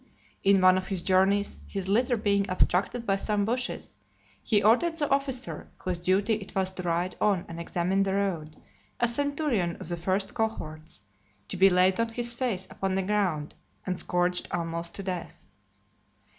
[0.43, 3.99] In one of his journeys, his litter being obstructed by some bushes,
[4.41, 8.55] he ordered the officer whose duty it was to ride on and examine the road,
[8.99, 11.01] a centurion of the first cohorts,
[11.49, 13.53] to be laid on his face upon the ground,
[13.85, 15.51] and scourged almost to death.